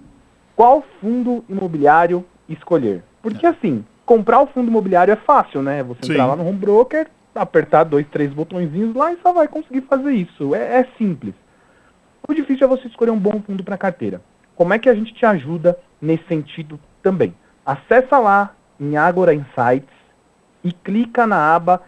qual 0.55 0.83
fundo 1.01 1.45
imobiliário 1.49 2.25
escolher. 2.49 3.03
Porque 3.23 3.47
é. 3.47 3.51
assim, 3.51 3.85
comprar 4.05 4.41
o 4.43 4.47
fundo 4.47 4.69
imobiliário 4.69 5.13
é 5.13 5.17
fácil, 5.17 5.63
né? 5.63 5.83
Você 5.83 6.01
Sim. 6.05 6.13
entrar 6.13 6.27
lá 6.27 6.37
no 6.37 6.47
home 6.47 6.59
broker, 6.59 7.07
apertar 7.35 7.85
dois, 7.85 8.07
três 8.09 8.33
botõezinhos 8.33 8.95
lá 8.95 9.13
e 9.13 9.19
só 9.23 9.33
vai 9.33 9.49
conseguir 9.49 9.83
fazer 9.83 10.13
isso. 10.13 10.55
É, 10.55 10.81
é 10.81 10.89
simples. 10.99 11.35
O 12.27 12.35
difícil 12.35 12.67
é 12.67 12.69
você 12.69 12.87
escolher 12.89 13.11
um 13.11 13.19
bom 13.19 13.41
fundo 13.47 13.65
para 13.65 13.77
carteira. 13.79 14.21
Como 14.63 14.75
é 14.75 14.79
que 14.79 14.89
a 14.89 14.95
gente 14.95 15.13
te 15.13 15.27
ajuda 15.27 15.77
nesse 16.01 16.23
sentido 16.29 16.79
também. 17.03 17.35
Acessa 17.67 18.17
lá 18.21 18.55
em 18.79 18.97
Agora 18.97 19.35
Insights 19.35 19.91
e 20.63 20.71
clica 20.71 21.27
na 21.27 21.53
aba 21.53 21.83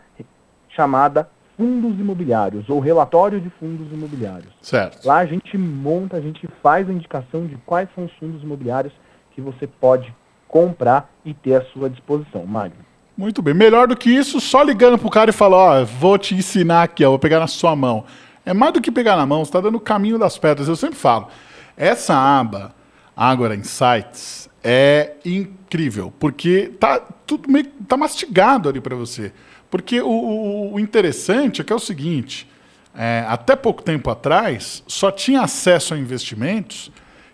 chamada 0.70 1.30
Fundos 1.56 2.00
Imobiliários 2.00 2.68
ou 2.68 2.80
Relatório 2.80 3.40
de 3.40 3.48
Fundos 3.48 3.92
Imobiliários. 3.92 4.52
Certo. 4.60 5.06
Lá 5.06 5.18
a 5.18 5.24
gente 5.24 5.56
monta, 5.56 6.16
a 6.16 6.20
gente 6.20 6.48
faz 6.60 6.90
a 6.90 6.92
indicação 6.92 7.46
de 7.46 7.56
quais 7.64 7.88
são 7.94 8.06
os 8.06 8.12
fundos 8.14 8.42
imobiliários 8.42 8.92
que 9.30 9.40
você 9.40 9.68
pode 9.68 10.12
comprar 10.48 11.08
e 11.24 11.32
ter 11.32 11.54
à 11.54 11.64
sua 11.66 11.88
disposição. 11.88 12.44
Magno. 12.44 12.84
Muito 13.16 13.40
bem. 13.40 13.54
Melhor 13.54 13.86
do 13.86 13.96
que 13.96 14.10
isso, 14.10 14.40
só 14.40 14.64
ligando 14.64 14.98
pro 14.98 15.10
cara 15.10 15.30
e 15.30 15.32
falar, 15.32 15.56
ó, 15.56 15.84
vou 15.84 16.18
te 16.18 16.34
ensinar 16.34 16.82
aqui, 16.82 17.04
ó, 17.04 17.10
vou 17.10 17.20
pegar 17.20 17.38
na 17.38 17.46
sua 17.46 17.76
mão. 17.76 18.04
É 18.44 18.52
mais 18.52 18.72
do 18.72 18.80
que 18.80 18.90
pegar 18.90 19.14
na 19.14 19.24
mão, 19.24 19.44
você 19.44 19.50
está 19.50 19.60
dando 19.60 19.76
o 19.76 19.80
caminho 19.80 20.18
das 20.18 20.36
pedras. 20.36 20.66
Eu 20.66 20.74
sempre 20.74 20.96
falo, 20.96 21.28
essa 21.76 22.14
aba, 22.14 22.74
Agora 23.16 23.54
Insights, 23.54 24.48
é 24.62 25.12
incrível, 25.24 26.12
porque 26.18 26.72
tá 26.80 26.98
tudo 26.98 27.50
meio 27.50 27.66
tá 27.86 27.96
mastigado 27.96 28.68
ali 28.68 28.80
para 28.80 28.96
você. 28.96 29.32
Porque 29.70 30.00
o, 30.00 30.72
o, 30.72 30.80
interessante 30.80 31.60
é 31.60 31.64
que 31.64 31.72
é 31.72 31.76
o 31.76 31.80
seguinte, 31.80 32.48
é, 32.96 33.24
até 33.28 33.54
pouco 33.54 33.82
tempo 33.82 34.10
atrás 34.10 34.82
só 34.86 35.10
tinha 35.10 35.42
acesso 35.42 35.94
a 35.94 35.98
investimentos 35.98 36.90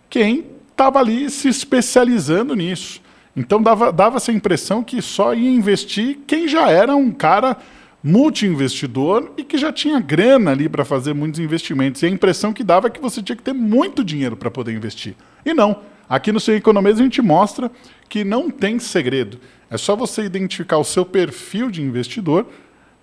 quem 0.08 0.46
estava 0.70 0.98
ali 0.98 1.30
se 1.30 1.48
especializando 1.48 2.54
nisso. 2.54 3.00
Então 3.34 3.62
dava, 3.62 3.92
dava 3.92 4.16
essa 4.16 4.32
impressão 4.32 4.82
que 4.82 5.00
só 5.00 5.32
ia 5.32 5.50
investir 5.50 6.18
quem 6.26 6.48
já 6.48 6.70
era 6.70 6.96
um 6.96 7.10
cara 7.10 7.56
multi-investidor 8.02 9.32
e 9.36 9.44
que 9.44 9.58
já 9.58 9.72
tinha 9.72 10.00
grana 10.00 10.50
ali 10.50 10.68
para 10.68 10.84
fazer 10.84 11.12
muitos 11.12 11.38
investimentos. 11.40 12.02
E 12.02 12.06
a 12.06 12.08
impressão 12.08 12.52
que 12.52 12.64
dava 12.64 12.86
é 12.86 12.90
que 12.90 13.00
você 13.00 13.22
tinha 13.22 13.36
que 13.36 13.42
ter 13.42 13.52
muito 13.52 14.02
dinheiro 14.02 14.36
para 14.36 14.50
poder 14.50 14.72
investir. 14.72 15.14
E 15.44 15.52
não. 15.52 15.82
Aqui 16.08 16.32
no 16.32 16.40
Seu 16.40 16.56
Economês 16.56 16.98
a 16.98 17.02
gente 17.02 17.22
mostra 17.22 17.70
que 18.08 18.24
não 18.24 18.50
tem 18.50 18.78
segredo. 18.78 19.38
É 19.70 19.76
só 19.78 19.94
você 19.94 20.22
identificar 20.22 20.78
o 20.78 20.84
seu 20.84 21.04
perfil 21.04 21.70
de 21.70 21.80
investidor, 21.80 22.46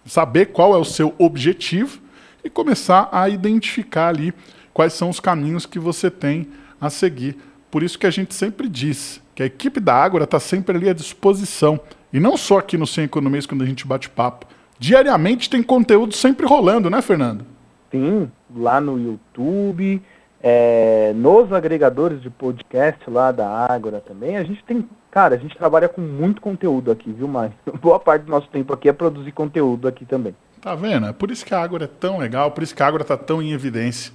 saber 0.05 0.47
qual 0.47 0.73
é 0.73 0.77
o 0.77 0.83
seu 0.83 1.15
objetivo 1.17 1.99
e 2.43 2.49
começar 2.49 3.07
a 3.11 3.29
identificar 3.29 4.09
ali 4.09 4.33
quais 4.73 4.91
são 4.91 5.09
os 5.09 5.21
caminhos 5.21 5.65
que 5.65 5.79
você 5.79 6.11
tem 6.11 6.47
a 6.81 6.89
seguir. 6.89 7.37
Por 7.71 7.81
isso 7.81 7.97
que 7.97 8.05
a 8.05 8.11
gente 8.11 8.33
sempre 8.33 8.67
diz 8.67 9.21
que 9.33 9.43
a 9.43 9.45
equipe 9.45 9.79
da 9.79 9.93
Ágora 9.93 10.25
está 10.25 10.39
sempre 10.39 10.75
ali 10.75 10.89
à 10.89 10.93
disposição. 10.93 11.79
E 12.11 12.19
não 12.19 12.35
só 12.35 12.57
aqui 12.57 12.77
no 12.77 12.87
Sem 12.87 13.05
Economês 13.05 13.45
quando 13.45 13.63
a 13.63 13.65
gente 13.65 13.87
bate 13.87 14.09
papo. 14.09 14.45
Diariamente 14.79 15.49
tem 15.49 15.63
conteúdo 15.63 16.13
sempre 16.13 16.45
rolando, 16.45 16.89
né, 16.89 17.01
Fernando? 17.01 17.45
Sim, 17.91 18.29
lá 18.55 18.79
no 18.79 18.99
YouTube, 18.99 20.01
é, 20.41 21.13
nos 21.15 21.51
agregadores 21.51 22.21
de 22.21 22.29
podcast 22.29 23.09
lá 23.09 23.31
da 23.31 23.47
Ágora 23.47 23.99
também, 23.99 24.37
a 24.37 24.43
gente 24.43 24.63
tem, 24.63 24.87
cara, 25.09 25.35
a 25.35 25.37
gente 25.37 25.57
trabalha 25.57 25.89
com 25.89 26.01
muito 26.01 26.41
conteúdo 26.41 26.91
aqui, 26.91 27.11
viu, 27.11 27.27
Mário? 27.27 27.53
Boa 27.81 27.99
parte 27.99 28.23
do 28.23 28.31
nosso 28.31 28.47
tempo 28.49 28.73
aqui 28.73 28.89
é 28.89 28.93
produzir 28.93 29.31
conteúdo 29.31 29.87
aqui 29.87 30.05
também. 30.05 30.35
Tá 30.61 30.75
vendo? 30.75 31.07
É 31.07 31.13
por 31.13 31.31
isso 31.31 31.45
que 31.45 31.53
a 31.53 31.61
Ágora 31.61 31.85
é 31.85 31.87
tão 31.87 32.17
legal, 32.17 32.51
por 32.51 32.63
isso 32.63 32.75
que 32.75 32.83
a 32.83 32.87
Ágora 32.87 33.03
está 33.03 33.17
tão 33.17 33.41
em 33.41 33.51
evidência 33.51 34.13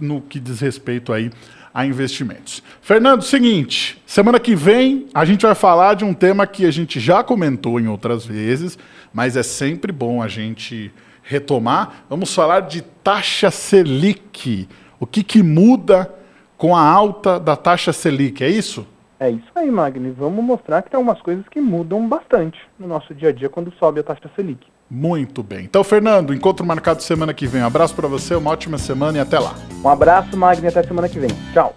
no 0.00 0.20
que 0.20 0.40
diz 0.40 0.60
respeito 0.60 1.12
aí 1.12 1.30
a 1.72 1.84
investimentos. 1.84 2.62
Fernando, 2.80 3.22
seguinte, 3.22 4.02
semana 4.06 4.40
que 4.40 4.54
vem 4.54 5.08
a 5.12 5.26
gente 5.26 5.44
vai 5.44 5.54
falar 5.54 5.94
de 5.94 6.04
um 6.04 6.14
tema 6.14 6.46
que 6.46 6.64
a 6.64 6.70
gente 6.70 6.98
já 6.98 7.22
comentou 7.22 7.78
em 7.78 7.86
outras 7.86 8.24
vezes, 8.24 8.78
mas 9.12 9.36
é 9.36 9.42
sempre 9.42 9.92
bom 9.92 10.22
a 10.22 10.28
gente 10.28 10.90
retomar. 11.22 12.04
Vamos 12.08 12.34
falar 12.34 12.60
de 12.60 12.80
taxa 12.80 13.50
Selic. 13.50 14.66
O 14.98 15.06
que, 15.06 15.22
que 15.22 15.42
muda 15.42 16.10
com 16.56 16.74
a 16.74 16.80
alta 16.80 17.38
da 17.38 17.56
taxa 17.56 17.92
Selic, 17.92 18.42
é 18.42 18.48
isso? 18.48 18.86
É 19.20 19.30
isso 19.30 19.50
aí, 19.54 19.70
Magni. 19.70 20.10
Vamos 20.10 20.44
mostrar 20.44 20.82
que 20.82 20.90
tem 20.90 20.96
algumas 20.96 21.20
coisas 21.20 21.46
que 21.48 21.60
mudam 21.60 22.08
bastante 22.08 22.58
no 22.78 22.86
nosso 22.86 23.14
dia 23.14 23.30
a 23.30 23.32
dia 23.32 23.48
quando 23.48 23.72
sobe 23.78 24.00
a 24.00 24.02
taxa 24.02 24.30
Selic. 24.34 24.66
Muito 24.90 25.42
bem. 25.42 25.64
Então, 25.64 25.82
Fernando, 25.82 26.32
encontro 26.32 26.64
marcado 26.64 27.02
semana 27.02 27.34
que 27.34 27.46
vem. 27.46 27.62
Um 27.62 27.66
abraço 27.66 27.94
para 27.94 28.06
você, 28.06 28.34
uma 28.34 28.50
ótima 28.50 28.78
semana 28.78 29.18
e 29.18 29.20
até 29.20 29.38
lá. 29.38 29.54
Um 29.84 29.88
abraço, 29.88 30.36
Magni, 30.36 30.68
até 30.68 30.82
semana 30.82 31.08
que 31.08 31.18
vem. 31.18 31.30
Tchau. 31.52 31.74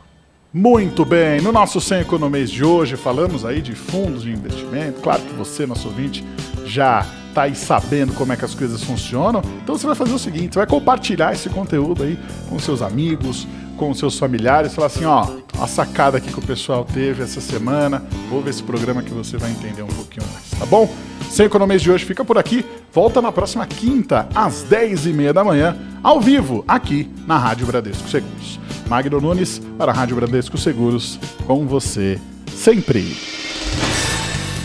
Muito 0.51 1.05
bem, 1.05 1.41
no 1.41 1.51
nosso 1.51 1.79
Sem 1.79 2.01
Economês 2.01 2.49
de 2.49 2.63
hoje 2.63 2.97
falamos 2.97 3.45
aí 3.45 3.61
de 3.61 3.75
fundos 3.75 4.23
de 4.23 4.31
investimento. 4.31 4.99
Claro 4.99 5.21
que 5.21 5.33
você, 5.33 5.67
nosso 5.67 5.87
ouvinte, 5.87 6.25
já 6.65 7.05
está 7.27 7.43
aí 7.43 7.53
sabendo 7.55 8.13
como 8.13 8.33
é 8.33 8.35
que 8.35 8.43
as 8.45 8.55
coisas 8.55 8.83
funcionam. 8.83 9.43
Então 9.61 9.77
você 9.77 9.85
vai 9.85 9.95
fazer 9.95 10.13
o 10.13 10.17
seguinte, 10.17 10.53
você 10.53 10.59
vai 10.59 10.67
compartilhar 10.67 11.33
esse 11.33 11.49
conteúdo 11.49 12.01
aí 12.01 12.17
com 12.49 12.57
seus 12.57 12.81
amigos, 12.81 13.47
com 13.77 13.93
seus 13.93 14.17
familiares, 14.17 14.73
falar 14.73 14.87
assim, 14.87 15.05
ó, 15.05 15.27
a 15.61 15.67
sacada 15.67 16.17
aqui 16.17 16.33
que 16.33 16.39
o 16.39 16.45
pessoal 16.45 16.83
teve 16.83 17.21
essa 17.21 17.39
semana, 17.39 18.03
ouve 18.31 18.49
esse 18.49 18.63
programa 18.63 19.03
que 19.03 19.13
você 19.13 19.37
vai 19.37 19.51
entender 19.51 19.83
um 19.83 19.87
pouquinho 19.87 20.25
mais, 20.33 20.49
tá 20.49 20.65
bom? 20.65 20.89
Sem 21.29 21.45
Economias 21.45 21.81
de 21.81 21.91
hoje 21.91 22.05
fica 22.05 22.25
por 22.25 22.37
aqui, 22.37 22.65
volta 22.91 23.21
na 23.21 23.31
próxima 23.31 23.65
quinta, 23.65 24.27
às 24.33 24.65
10h30 24.65 25.31
da 25.31 25.43
manhã, 25.43 25.77
ao 26.01 26.19
vivo, 26.19 26.65
aqui 26.67 27.09
na 27.27 27.37
Rádio 27.37 27.67
Bradesco 27.67 28.09
Seguros. 28.09 28.59
Magno 28.87 29.21
Nunes, 29.21 29.61
para 29.77 29.91
a 29.91 29.95
Rádio 29.95 30.15
Bradesco 30.15 30.57
Seguros, 30.57 31.19
com 31.45 31.67
você 31.67 32.19
sempre. 32.55 33.15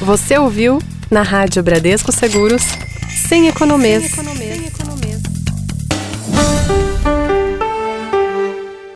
Você 0.00 0.38
ouviu, 0.38 0.82
na 1.10 1.22
Rádio 1.22 1.62
Bradesco 1.62 2.10
Seguros, 2.10 2.62
Sem 3.14 3.46
Economias. 3.46 4.04
Sem 4.04 4.12
economias. 4.12 4.53